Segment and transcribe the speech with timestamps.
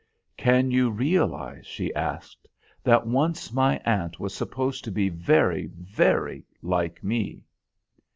[0.35, 2.47] "Can you realise," she asked,
[2.83, 7.45] "that once my aunt was supposed to be very, very like me?"